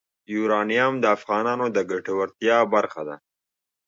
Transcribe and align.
یورانیم 0.33 0.93
د 0.99 1.05
افغانانو 1.17 1.65
د 1.75 1.77
ګټورتیا 1.91 2.57
برخه 2.73 3.01
ده. 3.07 3.15